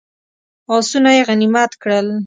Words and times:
آسونه 0.77 1.09
یې 1.17 1.21
غنیمت 1.27 1.71
کړل. 1.81 2.07